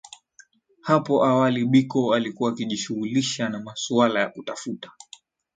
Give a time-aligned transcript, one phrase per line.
[0.81, 4.91] Hapo awali Biko alikuwa akijishughulisha na masuala ya kutafuta